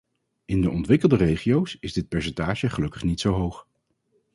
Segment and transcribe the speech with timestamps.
[0.45, 3.67] In de ontwikkelde regio's is dit percentage gelukkig niet zo hoog.